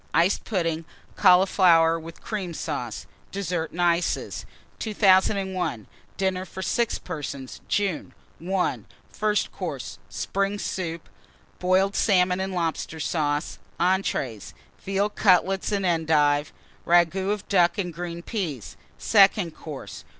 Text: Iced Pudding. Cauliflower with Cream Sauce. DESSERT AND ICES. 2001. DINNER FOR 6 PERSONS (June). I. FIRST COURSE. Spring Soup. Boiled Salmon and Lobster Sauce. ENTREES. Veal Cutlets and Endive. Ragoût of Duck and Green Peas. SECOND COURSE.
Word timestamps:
Iced 0.15 0.45
Pudding. 0.45 0.83
Cauliflower 1.15 1.99
with 1.99 2.21
Cream 2.23 2.55
Sauce. 2.55 3.05
DESSERT 3.31 3.69
AND 3.69 3.83
ICES. 3.83 4.47
2001. 4.79 5.85
DINNER 6.17 6.43
FOR 6.43 6.63
6 6.63 6.97
PERSONS 6.97 7.61
(June). 7.67 8.11
I. 8.43 8.79
FIRST 9.11 9.51
COURSE. 9.51 9.99
Spring 10.09 10.57
Soup. 10.57 11.07
Boiled 11.59 11.95
Salmon 11.95 12.39
and 12.39 12.55
Lobster 12.55 12.99
Sauce. 12.99 13.59
ENTREES. 13.79 14.55
Veal 14.83 15.09
Cutlets 15.11 15.71
and 15.71 15.85
Endive. 15.85 16.51
Ragoût 16.87 17.29
of 17.31 17.47
Duck 17.47 17.77
and 17.77 17.93
Green 17.93 18.23
Peas. 18.23 18.75
SECOND 18.97 19.55
COURSE. 19.55 20.03